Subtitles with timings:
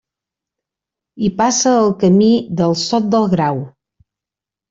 [1.25, 2.29] Hi passa el Camí
[2.61, 3.59] del Sot del Grau.